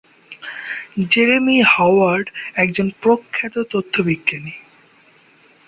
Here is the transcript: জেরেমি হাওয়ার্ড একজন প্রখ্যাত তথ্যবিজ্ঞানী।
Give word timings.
জেরেমি 1.09 1.57
হাওয়ার্ড 1.63 2.27
একজন 2.55 2.87
প্রখ্যাত 3.01 3.55
তথ্যবিজ্ঞানী। 3.71 4.53